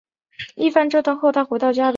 [0.55, 1.89] 一番折腾后她回到家里